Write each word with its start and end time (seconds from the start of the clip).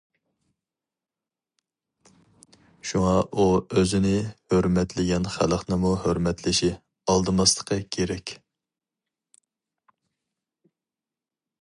شۇڭا 2.91 3.11
ئۇ 3.35 3.45
ئۆزىنى 3.75 4.15
ھۆرمەتلىگەن 4.55 5.29
خەلقنىمۇ 5.35 5.93
ھۆرمەتلىشى، 6.07 6.73
ئالدىماسلىقى 7.15 7.81
كېرەك. 7.97 8.35